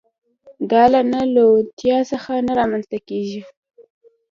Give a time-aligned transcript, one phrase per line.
[0.71, 3.41] دا له نه لېوالتيا څخه نه رامنځته کېږي.